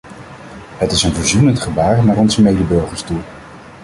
[0.77, 3.19] Het is een verzoenend gebaar naar onze medeburgers toe.